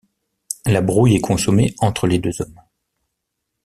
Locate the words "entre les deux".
1.77-2.41